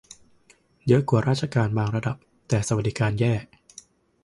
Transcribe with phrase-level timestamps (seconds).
[0.87, 2.17] เยอะกว่าราชการบางระดับ
[2.47, 3.33] แต่สวัสดิการแย่